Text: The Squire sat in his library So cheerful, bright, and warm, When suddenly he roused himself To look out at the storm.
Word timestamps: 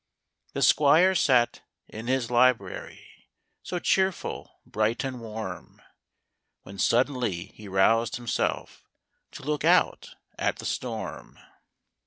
The 0.53 0.63
Squire 0.63 1.13
sat 1.13 1.61
in 1.87 2.07
his 2.07 2.31
library 2.31 3.29
So 3.61 3.77
cheerful, 3.77 4.59
bright, 4.65 5.03
and 5.03 5.21
warm, 5.21 5.79
When 6.63 6.79
suddenly 6.79 7.51
he 7.53 7.67
roused 7.67 8.15
himself 8.15 8.83
To 9.33 9.43
look 9.43 9.63
out 9.63 10.15
at 10.39 10.55
the 10.55 10.65
storm. 10.65 11.37